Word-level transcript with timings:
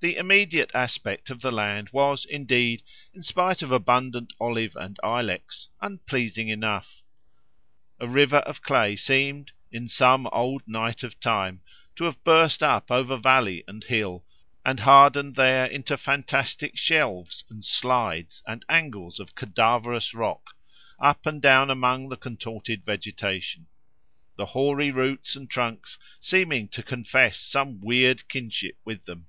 The 0.00 0.16
immediate 0.18 0.72
aspect 0.74 1.30
of 1.30 1.40
the 1.40 1.50
land 1.50 1.88
was, 1.90 2.26
indeed, 2.26 2.82
in 3.14 3.22
spite 3.22 3.62
of 3.62 3.72
abundant 3.72 4.34
olive 4.38 4.76
and 4.76 4.98
ilex, 5.02 5.70
unpleasing 5.80 6.50
enough. 6.50 7.00
A 7.98 8.06
river 8.06 8.40
of 8.40 8.60
clay 8.60 8.94
seemed, 8.96 9.52
"in 9.72 9.88
some 9.88 10.26
old 10.26 10.60
night 10.68 11.02
of 11.02 11.18
time," 11.18 11.62
to 11.94 12.04
have 12.04 12.22
burst 12.24 12.62
up 12.62 12.90
over 12.90 13.16
valley 13.16 13.64
and 13.66 13.84
hill, 13.84 14.22
and 14.66 14.80
hardened 14.80 15.34
there 15.34 15.64
into 15.64 15.96
fantastic 15.96 16.76
shelves 16.76 17.44
and 17.48 17.64
slides 17.64 18.42
and 18.46 18.66
angles 18.68 19.18
of 19.18 19.34
cadaverous 19.34 20.12
rock, 20.12 20.54
up 21.00 21.24
and 21.24 21.40
down 21.40 21.70
among 21.70 22.10
the 22.10 22.18
contorted 22.18 22.84
vegetation; 22.84 23.66
the 24.36 24.44
hoary 24.44 24.90
roots 24.90 25.34
and 25.36 25.48
trunks 25.48 25.98
seeming 26.20 26.68
to 26.68 26.82
confess 26.82 27.40
some 27.40 27.80
weird 27.80 28.28
kinship 28.28 28.76
with 28.84 29.06
them. 29.06 29.26